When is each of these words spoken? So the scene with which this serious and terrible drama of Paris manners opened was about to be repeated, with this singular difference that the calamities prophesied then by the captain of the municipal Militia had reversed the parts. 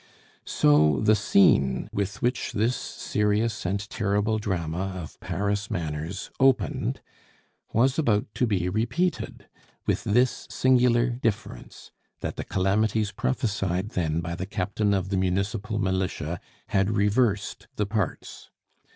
So 0.47 0.99
the 0.99 1.13
scene 1.13 1.87
with 1.93 2.23
which 2.23 2.53
this 2.53 2.75
serious 2.75 3.67
and 3.67 3.87
terrible 3.87 4.39
drama 4.39 4.93
of 4.95 5.19
Paris 5.19 5.69
manners 5.69 6.31
opened 6.39 7.01
was 7.71 7.99
about 7.99 8.25
to 8.33 8.47
be 8.47 8.67
repeated, 8.67 9.47
with 9.85 10.03
this 10.03 10.47
singular 10.49 11.11
difference 11.11 11.91
that 12.21 12.35
the 12.35 12.43
calamities 12.43 13.11
prophesied 13.11 13.89
then 13.89 14.21
by 14.21 14.33
the 14.33 14.47
captain 14.47 14.95
of 14.95 15.09
the 15.09 15.17
municipal 15.17 15.77
Militia 15.77 16.39
had 16.69 16.89
reversed 16.97 17.67
the 17.75 17.85
parts. 17.85 18.49